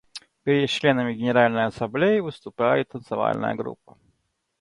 [0.43, 3.99] Перед членами Генеральной Ассамблеи выступает танцевальная группа.